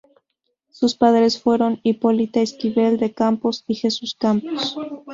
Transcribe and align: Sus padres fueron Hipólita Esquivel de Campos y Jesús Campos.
Sus 0.71 0.95
padres 0.95 1.39
fueron 1.39 1.79
Hipólita 1.83 2.41
Esquivel 2.41 2.97
de 2.97 3.13
Campos 3.13 3.63
y 3.67 3.75
Jesús 3.75 4.15
Campos. 4.19 4.75